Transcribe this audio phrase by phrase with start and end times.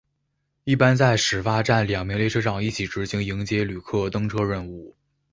[0.63, 4.95] 一般在始发站两名列车长一起执行迎接旅客登车任务。